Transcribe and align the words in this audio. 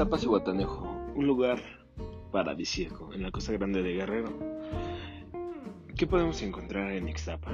Ixtapas 0.00 0.24
y 0.24 0.28
Guatanejo, 0.28 0.88
un 1.14 1.26
lugar 1.26 1.60
paradisíaco 2.32 3.12
en 3.12 3.22
la 3.22 3.30
costa 3.30 3.52
grande 3.52 3.82
de 3.82 3.92
Guerrero. 3.92 4.32
¿Qué 5.94 6.06
podemos 6.06 6.40
encontrar 6.40 6.90
en 6.92 7.06
Ixtapa? 7.06 7.52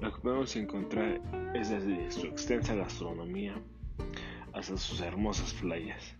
Lo 0.00 0.12
que 0.14 0.20
podemos 0.20 0.54
encontrar 0.54 1.20
es 1.54 1.70
desde 1.70 2.08
su 2.12 2.28
extensa 2.28 2.76
gastronomía 2.76 3.60
hasta 4.52 4.76
sus 4.76 5.00
hermosas 5.00 5.52
playas, 5.54 6.14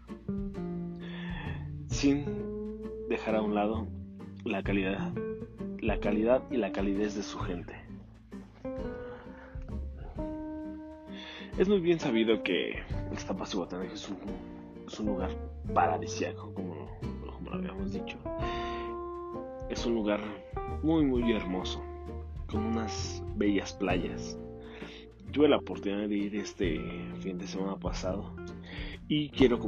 sin 1.87 2.24
dejar 3.09 3.37
a 3.37 3.42
un 3.42 3.55
lado 3.55 3.87
la 4.42 4.64
calidad, 4.64 5.12
la 5.78 6.01
calidad 6.01 6.42
y 6.51 6.56
la 6.56 6.73
calidez 6.73 7.14
de 7.14 7.23
su 7.23 7.38
gente. 7.38 7.77
Es 11.56 11.69
muy 11.69 11.78
bien 11.78 12.01
sabido 12.01 12.42
que 12.42 12.83
Ixtapas 13.12 13.55
y 13.55 13.59
Guatanejo 13.59 13.95
es 13.95 14.09
un, 14.09 14.52
es 14.92 15.01
un 15.01 15.06
lugar 15.06 15.30
paradisíaco, 15.73 16.52
como, 16.52 16.87
lo 17.45 17.55
habíamos 17.55 17.95
dicho. 17.95 18.19
Es 19.70 19.87
un 19.87 19.95
lugar 19.95 20.20
muy, 20.82 21.02
muy 21.06 21.32
hermoso, 21.32 21.82
con 22.46 22.62
unas 22.62 23.23
bellas 23.37 23.73
playas. 23.73 24.38
Tuve 25.30 25.48
la 25.48 25.56
oportunidad 25.56 26.09
de 26.09 26.15
ir 26.15 26.37
este 26.37 26.78
fin 27.20 27.38
de 27.38 27.46
semana 27.46 27.78
pasado 27.78 28.37
y 29.09 29.30
quiero, 29.30 29.59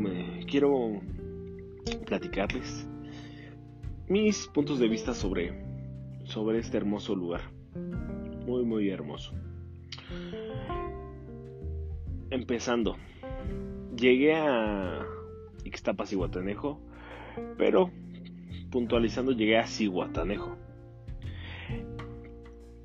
quiero 0.46 1.00
platicarles 2.04 2.86
mis 4.08 4.46
puntos 4.48 4.78
de 4.78 4.88
vista 4.88 5.14
sobre, 5.14 5.64
sobre 6.24 6.58
este 6.58 6.76
hermoso 6.76 7.14
lugar. 7.14 7.50
Muy, 8.46 8.62
muy 8.66 8.90
hermoso 8.90 9.32
empezando, 12.34 12.96
llegué 13.96 14.34
a 14.34 15.06
Ixtapas 15.64 16.12
y 16.12 16.18
pero 17.56 17.90
puntualizando 18.70 19.32
llegué 19.32 19.58
a 19.58 19.66
Cihuatanejo, 19.66 20.56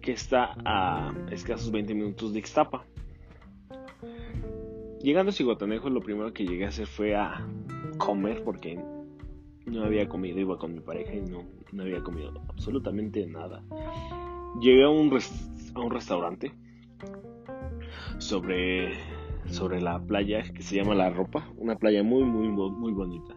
que 0.01 0.11
está 0.11 0.55
a 0.65 1.13
escasos 1.31 1.71
20 1.71 1.93
minutos 1.93 2.33
de 2.33 2.39
Ixtapa. 2.39 2.85
Llegando 5.01 5.29
a 5.29 5.33
Cihuatanejo, 5.33 5.89
lo 5.89 6.01
primero 6.01 6.33
que 6.33 6.45
llegué 6.45 6.65
a 6.65 6.69
hacer 6.69 6.87
fue 6.87 7.15
a 7.15 7.47
comer 7.97 8.43
porque 8.43 8.79
no 9.65 9.83
había 9.83 10.09
comido, 10.09 10.39
iba 10.39 10.57
con 10.57 10.73
mi 10.73 10.81
pareja 10.81 11.13
y 11.13 11.21
no, 11.21 11.45
no 11.71 11.83
había 11.83 12.01
comido 12.01 12.33
absolutamente 12.49 13.25
nada. 13.27 13.63
Llegué 14.61 14.83
a 14.83 14.89
un, 14.89 15.15
a 15.75 15.79
un 15.79 15.91
restaurante 15.91 16.51
sobre 18.17 18.93
sobre 19.49 19.81
la 19.81 19.99
playa 19.99 20.43
que 20.53 20.61
se 20.61 20.75
llama 20.75 20.95
La 20.95 21.09
Ropa, 21.09 21.51
una 21.57 21.75
playa 21.75 22.03
muy 22.03 22.23
muy 22.23 22.47
muy 22.49 22.91
bonita. 22.91 23.35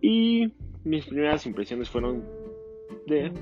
Y 0.00 0.52
mis 0.84 1.06
primeras 1.06 1.46
impresiones 1.46 1.88
fueron 1.88 2.24
de 3.06 3.32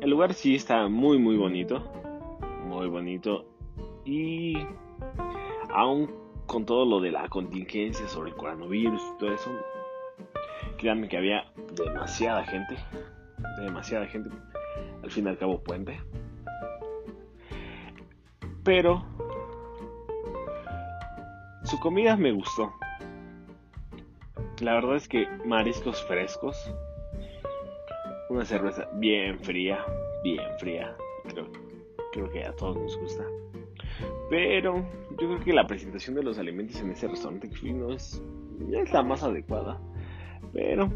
el 0.00 0.10
lugar 0.10 0.34
sí 0.34 0.54
está 0.54 0.88
muy 0.88 1.18
muy 1.18 1.36
bonito, 1.36 1.82
muy 2.66 2.88
bonito 2.88 3.46
y 4.04 4.54
aún 5.70 6.10
con 6.46 6.64
todo 6.64 6.86
lo 6.86 7.00
de 7.00 7.10
la 7.10 7.28
contingencia 7.28 8.06
sobre 8.08 8.30
el 8.30 8.36
coronavirus 8.36 9.02
y 9.02 9.18
todo 9.18 9.34
eso, 9.34 9.50
créanme 10.78 11.08
que 11.08 11.16
había 11.16 11.44
demasiada 11.74 12.44
gente, 12.44 12.76
demasiada 13.60 14.06
gente, 14.06 14.30
al 15.02 15.10
fin 15.10 15.26
y 15.26 15.28
al 15.28 15.38
cabo 15.38 15.62
puente. 15.62 16.00
Pero 18.62 19.04
su 21.66 21.78
comida 21.80 22.16
me 22.16 22.32
gustó. 22.32 22.72
La 24.60 24.74
verdad 24.74 24.96
es 24.96 25.08
que 25.08 25.26
mariscos 25.44 26.02
frescos. 26.04 26.56
Una 28.30 28.44
cerveza 28.44 28.88
bien 28.94 29.38
fría, 29.40 29.84
bien 30.22 30.40
fría. 30.58 30.96
Creo, 32.12 32.30
que 32.30 32.44
a 32.44 32.52
todos 32.52 32.76
nos 32.76 32.98
gusta. 32.98 33.24
Pero 34.30 34.76
yo 35.10 35.16
creo 35.16 35.40
que 35.40 35.52
la 35.52 35.66
presentación 35.66 36.14
de 36.14 36.22
los 36.22 36.38
alimentos 36.38 36.80
en 36.80 36.90
ese 36.90 37.08
restaurante 37.08 37.50
que 37.50 37.56
fui 37.56 37.72
no 37.72 37.92
es, 37.92 38.22
es 38.72 38.92
la 38.92 39.02
más 39.02 39.22
adecuada. 39.22 39.80
Pero 40.52 40.90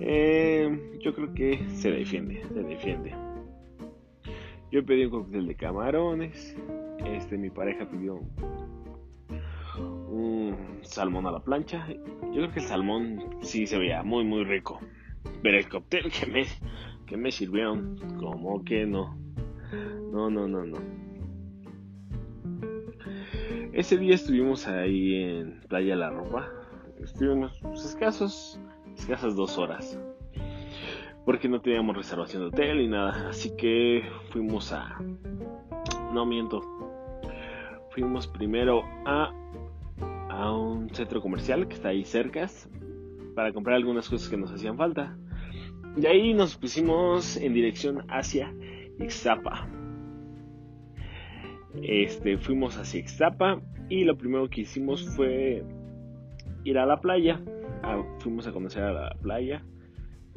eh, 0.00 0.98
yo 1.00 1.14
creo 1.14 1.32
que 1.32 1.66
se 1.68 1.90
defiende, 1.90 2.44
se 2.44 2.62
defiende. 2.62 3.14
Yo 4.70 4.84
pedí 4.84 5.04
un 5.04 5.10
cóctel 5.10 5.46
de 5.46 5.54
camarones, 5.54 6.54
este, 7.04 7.38
mi 7.38 7.50
pareja 7.50 7.88
pidió 7.88 8.20
un 10.08 10.56
salmón 10.82 11.26
a 11.26 11.32
la 11.32 11.40
plancha. 11.40 11.86
Yo 11.88 12.34
creo 12.34 12.52
que 12.52 12.60
el 12.60 12.66
salmón 12.66 13.24
sí 13.42 13.66
se 13.66 13.78
veía 13.78 14.02
muy, 14.02 14.24
muy 14.24 14.44
rico. 14.44 14.80
Pero 15.42 15.58
el 15.58 15.68
cóctel 15.68 16.10
que 16.10 16.26
me, 16.26 16.44
que 17.06 17.16
me 17.16 17.30
sirvieron, 17.30 17.98
como 18.18 18.64
que 18.64 18.86
no. 18.86 19.16
No, 20.12 20.30
no, 20.30 20.48
no, 20.48 20.64
no. 20.64 20.78
Ese 23.72 23.96
día 23.96 24.14
estuvimos 24.14 24.66
ahí 24.66 25.14
en 25.14 25.60
Playa 25.68 25.94
La 25.94 26.10
Ropa. 26.10 26.50
Estuvimos 27.00 27.52
escasos, 27.74 28.60
escasas 28.96 29.36
dos 29.36 29.58
horas. 29.58 29.98
Porque 31.24 31.48
no 31.48 31.60
teníamos 31.60 31.96
reservación 31.96 32.42
de 32.42 32.48
hotel 32.48 32.78
ni 32.78 32.88
nada. 32.88 33.28
Así 33.28 33.54
que 33.56 34.02
fuimos 34.30 34.72
a... 34.72 34.98
No 36.12 36.24
miento, 36.24 36.62
fuimos 37.98 38.28
primero 38.28 38.84
a, 39.04 39.32
a 40.30 40.52
un 40.52 40.88
centro 40.94 41.20
comercial 41.20 41.66
que 41.66 41.74
está 41.74 41.88
ahí 41.88 42.04
cerca 42.04 42.48
para 43.34 43.52
comprar 43.52 43.76
algunas 43.76 44.08
cosas 44.08 44.28
que 44.28 44.36
nos 44.36 44.52
hacían 44.52 44.76
falta. 44.76 45.16
Y 45.96 46.06
ahí 46.06 46.32
nos 46.32 46.56
pusimos 46.56 47.36
en 47.36 47.54
dirección 47.54 48.04
hacia 48.08 48.54
Ixtapa. 49.00 49.68
Este, 51.82 52.38
fuimos 52.38 52.76
hacia 52.76 53.00
Ixtapa 53.00 53.60
y 53.88 54.04
lo 54.04 54.16
primero 54.16 54.48
que 54.48 54.60
hicimos 54.60 55.04
fue 55.16 55.64
ir 56.62 56.78
a 56.78 56.86
la 56.86 57.00
playa. 57.00 57.40
Ah, 57.82 58.00
fuimos 58.20 58.46
a 58.46 58.52
conocer 58.52 58.84
a 58.84 58.92
la 58.92 59.16
playa. 59.20 59.64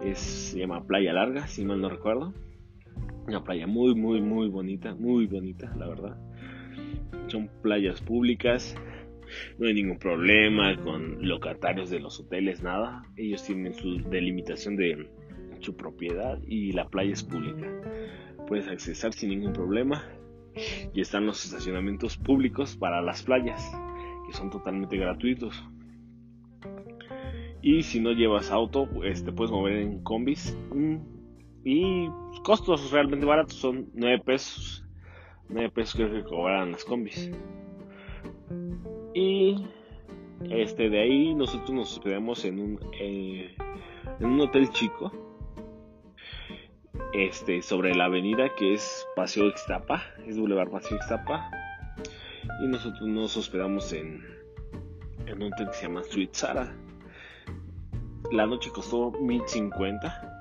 Es, 0.03 0.17
se 0.17 0.59
llama 0.59 0.87
Playa 0.87 1.13
Larga, 1.13 1.45
si 1.45 1.63
mal 1.63 1.79
no 1.79 1.89
recuerdo. 1.89 2.33
Una 3.27 3.43
playa 3.43 3.67
muy, 3.67 3.93
muy, 3.93 4.19
muy 4.19 4.49
bonita, 4.49 4.95
muy 4.95 5.27
bonita, 5.27 5.71
la 5.77 5.87
verdad 5.87 6.30
son 7.27 7.49
playas 7.61 8.01
públicas, 8.01 8.75
no 9.57 9.67
hay 9.67 9.73
ningún 9.73 9.97
problema 9.97 10.75
con 10.77 11.27
locatarios 11.27 11.89
de 11.89 11.99
los 11.99 12.19
hoteles, 12.19 12.61
nada. 12.61 13.03
Ellos 13.15 13.43
tienen 13.43 13.73
su 13.73 14.01
delimitación 14.09 14.75
de 14.75 15.09
su 15.59 15.75
propiedad 15.75 16.39
y 16.47 16.71
la 16.71 16.87
playa 16.87 17.13
es 17.13 17.23
pública. 17.23 17.67
Puedes 18.47 18.67
accesar 18.67 19.13
sin 19.13 19.29
ningún 19.29 19.53
problema 19.53 20.03
y 20.93 21.01
están 21.01 21.25
los 21.25 21.45
estacionamientos 21.45 22.17
públicos 22.17 22.75
para 22.75 23.01
las 23.01 23.23
playas, 23.23 23.71
que 24.27 24.33
son 24.33 24.49
totalmente 24.49 24.97
gratuitos. 24.97 25.63
Y 27.61 27.83
si 27.83 27.99
no 27.99 28.11
llevas 28.11 28.51
auto, 28.51 28.89
pues 28.91 29.23
te 29.23 29.31
puedes 29.31 29.51
mover 29.51 29.77
en 29.77 30.03
combis. 30.03 30.57
Mm, 30.73 30.97
y 31.63 32.09
costos 32.43 32.91
realmente 32.91 33.25
baratos, 33.25 33.55
son 33.55 33.89
9 33.93 34.23
pesos 34.25 34.83
9 35.51 35.69
pesos 35.69 35.95
creo 35.95 36.11
que 36.11 36.23
cobraban 36.23 36.71
las 36.71 36.83
combis. 36.85 37.31
Y 39.13 39.65
este 40.49 40.89
de 40.89 41.01
ahí 41.01 41.35
nosotros 41.35 41.71
nos 41.71 41.91
hospedamos 41.97 42.45
en 42.45 42.59
un 42.59 42.79
eh, 42.99 43.55
en 44.19 44.25
un 44.25 44.41
hotel 44.41 44.69
chico 44.69 45.11
este 47.13 47.61
sobre 47.61 47.93
la 47.93 48.05
avenida 48.05 48.49
que 48.55 48.73
es 48.73 49.05
Paseo 49.15 49.47
Ixtapa, 49.47 50.01
es 50.25 50.37
Boulevard 50.39 50.71
Paseo 50.71 50.97
Ixtapa 50.97 51.51
y 52.63 52.67
nosotros 52.67 53.07
nos 53.07 53.35
hospedamos 53.37 53.91
en 53.93 54.23
en 55.25 55.41
un 55.41 55.53
hotel 55.53 55.67
que 55.67 55.73
se 55.73 55.87
llama 55.87 56.03
Sweet 56.03 56.33
Sara. 56.33 56.73
La 58.31 58.45
noche 58.45 58.69
costó 58.71 59.11
1050. 59.11 60.31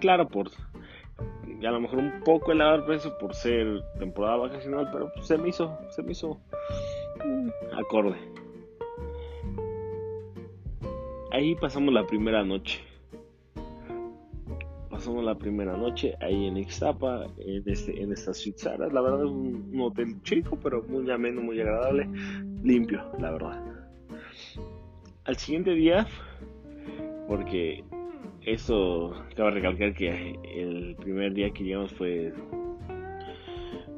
Claro, 0.00 0.28
por 0.28 0.50
y 1.60 1.66
a 1.66 1.70
lo 1.70 1.80
mejor 1.80 1.98
un 1.98 2.20
poco 2.24 2.52
elevado 2.52 2.76
el 2.76 2.84
precio 2.84 3.16
por 3.18 3.34
ser 3.34 3.82
temporada 3.98 4.36
vacacional, 4.36 4.88
pero 4.92 5.10
se 5.22 5.36
me 5.36 5.48
hizo, 5.48 5.76
se 5.90 6.02
me 6.02 6.12
hizo 6.12 6.38
acorde. 7.76 8.16
Ahí 11.32 11.54
pasamos 11.56 11.92
la 11.92 12.06
primera 12.06 12.44
noche. 12.44 12.80
Pasamos 14.88 15.24
la 15.24 15.36
primera 15.36 15.76
noche 15.76 16.16
ahí 16.20 16.46
en 16.46 16.56
Ixtapa, 16.56 17.26
en, 17.38 17.62
este, 17.66 18.02
en 18.02 18.12
esta 18.12 18.32
ciudad. 18.32 18.78
La 18.90 19.00
verdad 19.00 19.24
es 19.24 19.30
un 19.30 19.80
hotel 19.80 20.20
chico, 20.22 20.58
pero 20.62 20.82
muy 20.84 21.10
ameno, 21.10 21.40
muy 21.40 21.60
agradable, 21.60 22.08
limpio, 22.62 23.04
la 23.18 23.32
verdad. 23.32 23.62
Al 25.24 25.36
siguiente 25.36 25.74
día, 25.74 26.06
porque 27.28 27.84
eso 28.42 29.14
cabe 29.36 29.52
recalcar 29.52 29.94
que 29.94 30.38
el 30.54 30.96
primer 30.96 31.34
día 31.34 31.50
que 31.50 31.64
llegamos 31.64 31.92
fue 31.92 32.32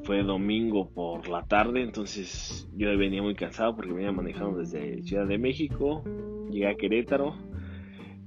fue 0.03 0.23
domingo 0.23 0.89
por 0.89 1.27
la 1.29 1.43
tarde, 1.43 1.83
entonces 1.83 2.67
yo 2.75 2.97
venía 2.97 3.21
muy 3.21 3.35
cansado 3.35 3.75
porque 3.75 3.93
venía 3.93 4.11
manejando 4.11 4.57
desde 4.57 5.03
Ciudad 5.03 5.27
de 5.27 5.37
México, 5.37 6.03
llegué 6.49 6.67
a 6.67 6.75
Querétaro 6.75 7.35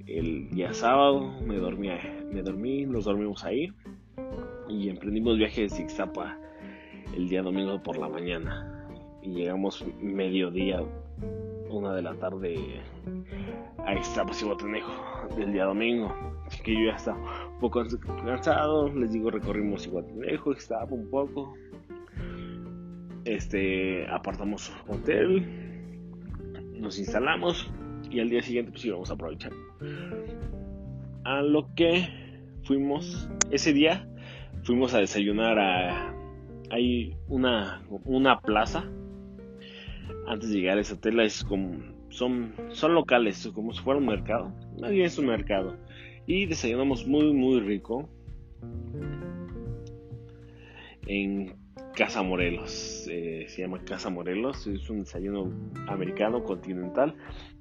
el 0.07 0.49
día 0.51 0.73
sábado, 0.73 1.33
me 1.45 1.57
dormí, 1.57 1.89
me 2.31 2.41
dormí, 2.41 2.85
nos 2.85 3.05
dormimos 3.05 3.43
ahí 3.43 3.73
y 4.69 4.89
emprendimos 4.89 5.37
viaje 5.37 5.61
de 5.63 5.69
Zixtapa 5.69 6.39
el 7.15 7.27
día 7.27 7.41
domingo 7.41 7.81
por 7.83 7.97
la 7.97 8.07
mañana 8.07 8.87
y 9.21 9.31
llegamos 9.31 9.85
mediodía, 10.01 10.81
una 11.77 11.93
de 11.93 12.01
la 12.01 12.15
tarde 12.15 12.81
a 13.85 13.93
y 13.93 15.35
del 15.35 15.53
día 15.53 15.65
domingo. 15.65 16.13
Así 16.45 16.63
que 16.63 16.73
yo 16.73 16.85
ya 16.85 16.95
estaba 16.95 17.47
un 17.47 17.59
poco 17.59 17.83
cansado, 18.23 18.89
les 18.93 19.11
digo, 19.11 19.29
recorrimos 19.29 19.85
Iguatanejo, 19.85 20.51
Ixtapa 20.51 20.93
un 20.93 21.09
poco. 21.09 21.53
Este, 23.25 24.07
apartamos 24.07 24.71
hotel, 24.87 25.45
nos 26.73 26.99
instalamos 26.99 27.69
y 28.09 28.19
al 28.19 28.29
día 28.29 28.41
siguiente 28.41 28.71
pues 28.71 28.85
íbamos 28.85 29.09
a 29.09 29.13
aprovechar. 29.13 29.51
A 31.23 31.41
lo 31.41 31.73
que 31.75 32.07
fuimos 32.63 33.27
ese 33.51 33.73
día 33.73 34.07
fuimos 34.63 34.93
a 34.93 34.99
desayunar 34.99 35.59
a 35.59 36.13
hay 36.71 37.15
una 37.27 37.83
una 38.05 38.39
plaza 38.41 38.89
antes 40.27 40.49
de 40.49 40.57
llegar 40.57 40.77
a 40.77 40.81
ese 40.81 40.93
hotel 40.93 41.19
es 41.19 41.43
como 41.43 41.77
son 42.09 42.53
son 42.69 42.93
locales 42.93 43.49
como 43.53 43.73
si 43.73 43.81
fuera 43.81 43.99
un 43.99 44.07
mercado. 44.07 44.53
Nadie 44.77 45.05
es 45.05 45.17
un 45.17 45.27
mercado. 45.27 45.77
Y 46.27 46.45
desayunamos 46.45 47.05
muy 47.07 47.33
muy 47.33 47.59
rico 47.59 48.09
en 51.07 51.55
Casa 51.95 52.23
Morelos. 52.23 53.07
Eh, 53.09 53.45
se 53.47 53.61
llama 53.61 53.83
Casa 53.83 54.09
Morelos 54.09 54.67
es 54.67 54.89
un 54.89 55.01
desayuno 55.01 55.51
americano 55.87 56.43
continental 56.43 57.15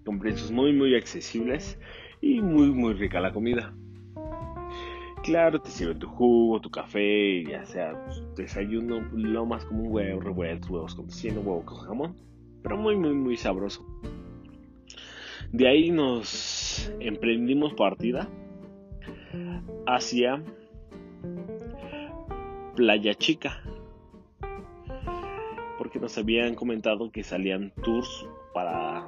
con 0.04 0.18
precios 0.18 0.50
muy 0.50 0.72
muy 0.72 0.94
accesibles 0.96 1.78
y 2.20 2.40
muy 2.40 2.70
muy 2.70 2.94
rica 2.94 3.20
la 3.20 3.32
comida. 3.32 3.74
Claro, 5.22 5.58
te 5.58 5.70
sirve 5.70 5.94
tu 5.94 6.06
jugo, 6.06 6.60
tu 6.60 6.70
café, 6.70 7.42
ya 7.44 7.64
sea 7.64 7.98
pues, 8.04 8.22
desayuno, 8.36 9.08
lo 9.14 9.46
más 9.46 9.64
como 9.64 9.84
un 9.84 9.90
huevo 9.90 10.20
revuelto, 10.20 10.74
huevos 10.74 10.94
con 10.94 11.06
tocino, 11.06 11.40
huevo 11.40 11.64
con 11.64 11.78
jamón, 11.78 12.16
pero 12.64 12.76
muy, 12.76 12.96
muy, 12.96 13.14
muy 13.14 13.36
sabroso. 13.36 13.86
De 15.52 15.68
ahí 15.68 15.92
nos 15.92 16.92
emprendimos 16.98 17.74
partida 17.74 18.28
hacia 19.86 20.42
Playa 22.74 23.14
Chica, 23.14 23.62
porque 25.78 26.00
nos 26.00 26.18
habían 26.18 26.56
comentado 26.56 27.12
que 27.12 27.22
salían 27.22 27.72
tours 27.84 28.26
para 28.52 29.06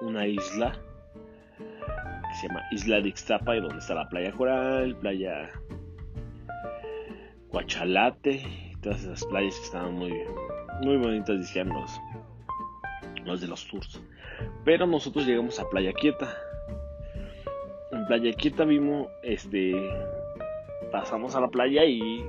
una 0.00 0.26
isla 0.26 0.80
se 2.38 2.46
llama 2.46 2.62
Isla 2.70 3.00
de 3.00 3.08
Ixtapa 3.08 3.56
y 3.56 3.60
donde 3.60 3.78
está 3.78 3.94
la 3.94 4.08
playa 4.08 4.30
Coral, 4.32 4.94
playa 4.96 5.50
Cuachalate, 7.48 8.76
todas 8.80 9.02
esas 9.02 9.24
playas 9.24 9.56
que 9.56 9.64
estaban 9.64 9.94
muy, 9.94 10.12
muy 10.82 10.96
bonitas, 10.98 11.38
decían 11.38 11.68
los 13.28 13.40
de 13.40 13.46
los 13.46 13.66
tours. 13.68 14.00
Pero 14.64 14.86
nosotros 14.86 15.26
llegamos 15.26 15.60
a 15.60 15.68
Playa 15.68 15.92
Quieta. 15.92 16.36
En 17.92 18.06
Playa 18.06 18.32
Quieta 18.32 18.64
vimos, 18.64 19.08
este, 19.22 19.74
pasamos 20.90 21.34
a 21.36 21.40
la 21.40 21.48
playa 21.48 21.84
y 21.84 22.24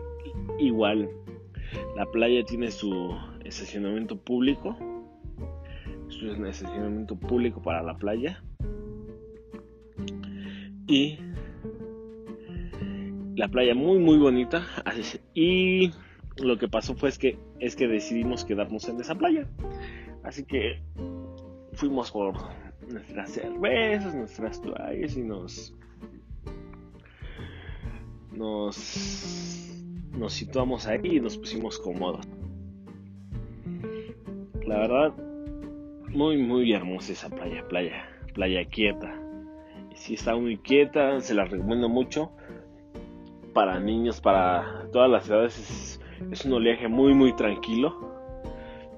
igual 0.59 1.09
la 1.95 2.05
playa 2.05 2.43
tiene 2.45 2.71
su 2.71 3.15
estacionamiento 3.43 4.17
público. 4.17 4.77
Su 6.09 6.31
estacionamiento 6.31 7.15
público 7.15 7.61
para 7.61 7.81
la 7.83 7.97
playa 7.97 8.43
y 10.89 11.19
la 13.35 13.47
playa 13.47 13.75
muy 13.75 13.99
muy 13.99 14.17
bonita 14.17 14.65
y 15.35 15.91
lo 16.37 16.57
que 16.57 16.67
pasó 16.67 16.95
fue 16.95 17.11
que 17.11 17.37
es 17.59 17.75
que 17.75 17.87
decidimos 17.87 18.43
quedarnos 18.43 18.89
en 18.89 18.99
esa 18.99 19.15
playa 19.15 19.47
así 20.29 20.45
que 20.45 20.81
fuimos 21.73 22.11
por 22.11 22.35
nuestras 22.87 23.31
cervezas 23.31 24.15
nuestras 24.15 24.61
toallas 24.61 25.17
y 25.17 25.23
nos 25.23 25.75
nos 28.31 29.83
nos 30.11 30.33
situamos 30.33 30.87
ahí 30.87 31.17
y 31.17 31.19
nos 31.19 31.37
pusimos 31.37 31.77
cómodos 31.79 32.25
la 34.65 34.79
verdad 34.79 35.13
muy 36.09 36.37
muy 36.37 36.71
hermosa 36.73 37.11
esa 37.11 37.29
playa 37.29 37.67
playa 37.67 38.05
playa 38.33 38.65
quieta 38.65 39.19
si 39.99 40.13
está 40.13 40.33
muy 40.35 40.57
quieta, 40.57 41.19
se 41.19 41.33
la 41.33 41.43
recomiendo 41.43 41.89
mucho. 41.89 42.31
Para 43.53 43.79
niños, 43.79 44.21
para 44.21 44.87
todas 44.93 45.09
las 45.09 45.29
edades, 45.29 45.99
es, 46.31 46.45
un 46.45 46.53
oleaje 46.53 46.87
muy, 46.87 47.13
muy 47.13 47.35
tranquilo. 47.35 48.08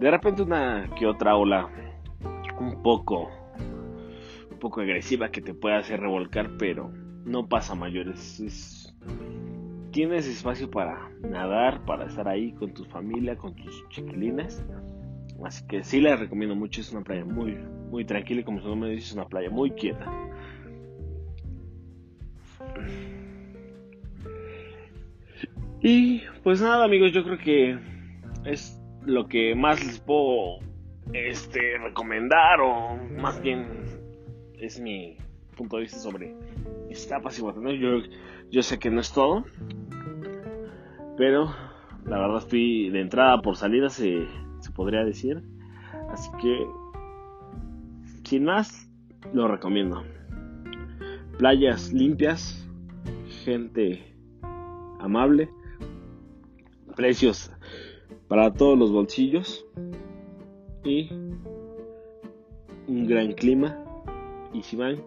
De 0.02 0.10
repente 0.10 0.42
una 0.42 0.90
que 0.98 1.06
otra 1.06 1.36
ola 1.36 1.70
un 2.60 2.82
poco, 2.82 3.30
un 4.50 4.58
poco 4.58 4.82
agresiva 4.82 5.30
que 5.30 5.42
te 5.42 5.54
puede 5.54 5.76
hacer 5.76 6.00
revolcar, 6.00 6.58
pero 6.58 6.92
no 7.24 7.48
pasa 7.48 7.76
mayores. 7.76 8.92
tienes 9.92 10.26
espacio 10.26 10.72
para 10.72 11.08
nadar, 11.22 11.86
para 11.86 12.08
estar 12.08 12.28
ahí 12.28 12.52
con 12.54 12.74
tu 12.74 12.84
familia, 12.86 13.38
con 13.38 13.54
tus 13.54 13.88
chiquilines. 13.90 14.66
Así 15.46 15.68
que 15.68 15.84
sí 15.84 16.02
la 16.02 16.16
recomiendo 16.16 16.56
mucho, 16.56 16.82
es 16.82 16.92
una 16.92 17.04
playa 17.04 17.24
muy, 17.24 17.60
muy 17.92 18.04
tranquila 18.04 18.42
y 18.42 18.44
como 18.44 18.60
su 18.60 18.70
nombre 18.70 18.90
dice, 18.90 19.06
es 19.06 19.14
una 19.14 19.28
playa 19.28 19.52
muy 19.52 19.70
quieta. 19.70 20.12
Y 25.80 26.24
pues 26.42 26.60
nada 26.60 26.86
amigos, 26.86 27.12
yo 27.12 27.24
creo 27.24 27.38
que 27.38 27.78
es 28.46 28.81
lo 29.06 29.28
que 29.28 29.56
más 29.56 29.84
les 29.86 30.00
puedo 30.00 30.60
este, 31.14 31.78
recomendar 31.80 32.60
o 32.62 32.98
más 33.20 33.42
bien 33.42 33.68
es 34.58 34.80
mi 34.80 35.18
punto 35.58 35.78
de 35.78 35.84
vista 35.84 36.00
sobre 36.00 36.36
escapas 36.90 37.38
y 37.40 37.42
botones. 37.42 37.80
Yo, 37.80 38.00
yo 38.50 38.62
sé 38.62 38.80
que 38.80 38.90
no 38.90 39.02
es 39.02 39.12
todo, 39.12 39.44
pero 41.18 41.54
la 42.06 42.20
verdad 42.20 42.38
estoy 42.38 42.90
de 42.90 43.02
entrada 43.02 43.42
por 43.42 43.56
salida 43.56 43.90
se, 43.90 44.26
se 44.60 44.72
podría 44.72 45.04
decir. 45.04 45.42
Así 46.10 46.30
que 46.42 46.66
sin 48.24 48.46
más, 48.46 48.90
lo 49.34 49.48
recomiendo. 49.48 50.04
Playas 51.38 51.92
limpias, 51.92 52.68
gente 53.44 54.16
amable 55.00 55.50
precios 56.96 57.52
para 58.32 58.54
todos 58.54 58.80
los 58.80 58.94
bolsillos 58.94 59.66
y 60.86 61.10
un 62.88 63.06
gran 63.06 63.34
clima. 63.34 63.78
Y 64.54 64.64
si 64.64 64.78
van, 64.78 65.04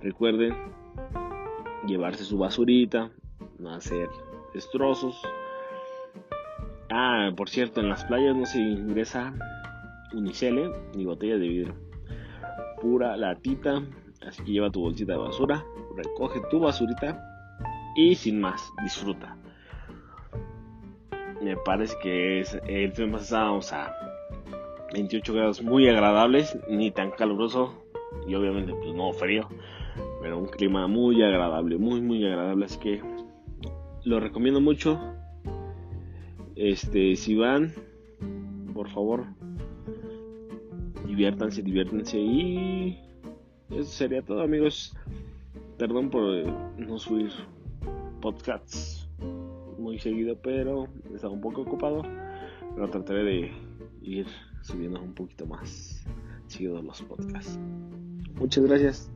recuerden 0.00 0.54
llevarse 1.88 2.22
su 2.22 2.38
basurita, 2.38 3.10
no 3.58 3.74
hacer 3.74 4.08
destrozos. 4.54 5.20
Ah, 6.88 7.32
por 7.36 7.48
cierto, 7.48 7.80
en 7.80 7.88
las 7.88 8.04
playas 8.04 8.36
no 8.36 8.46
se 8.46 8.60
ingresa 8.60 9.34
unicele 10.14 10.70
ni 10.94 11.04
botella 11.04 11.38
de 11.38 11.48
vidrio. 11.48 11.74
Pura 12.80 13.16
latita, 13.16 13.82
así 14.24 14.44
que 14.44 14.52
lleva 14.52 14.70
tu 14.70 14.82
bolsita 14.82 15.14
de 15.14 15.18
basura, 15.18 15.64
recoge 15.96 16.40
tu 16.48 16.60
basurita 16.60 17.20
y 17.96 18.14
sin 18.14 18.40
más, 18.40 18.62
disfruta 18.84 19.36
me 21.42 21.56
parece 21.56 21.96
que 22.00 22.40
es, 22.40 22.58
el 22.66 22.92
fin 22.92 23.14
estábamos 23.14 23.72
a 23.72 23.92
28 24.94 25.34
grados 25.34 25.62
muy 25.62 25.88
agradables, 25.88 26.56
ni 26.68 26.90
tan 26.90 27.10
caluroso 27.10 27.82
y 28.26 28.34
obviamente 28.34 28.72
pues 28.72 28.94
no 28.94 29.12
frío, 29.12 29.48
pero 30.20 30.38
un 30.38 30.46
clima 30.46 30.86
muy 30.86 31.22
agradable, 31.22 31.78
muy 31.78 32.00
muy 32.00 32.24
agradable, 32.24 32.66
así 32.66 32.78
que 32.78 33.00
lo 34.04 34.20
recomiendo 34.20 34.60
mucho. 34.60 35.00
Este, 36.54 37.16
si 37.16 37.34
van, 37.34 37.72
por 38.74 38.88
favor, 38.90 39.24
diviértanse, 41.06 41.62
diviértanse 41.62 42.18
y 42.18 43.00
eso 43.70 43.90
sería 43.90 44.22
todo, 44.22 44.42
amigos. 44.42 44.94
Perdón 45.78 46.10
por 46.10 46.46
no 46.78 46.98
subir 46.98 47.30
podcasts 48.20 49.01
seguido, 49.98 50.36
pero 50.40 50.88
estaba 51.14 51.32
un 51.32 51.40
poco 51.40 51.62
ocupado. 51.62 52.02
Pero 52.74 52.88
trataré 52.88 53.24
de 53.24 53.52
ir 54.02 54.26
subiendo 54.62 55.00
un 55.00 55.14
poquito 55.14 55.46
más 55.46 56.04
seguido 56.46 56.80
los 56.82 57.02
podcasts. 57.02 57.58
Muchas 58.34 58.64
gracias. 58.64 59.10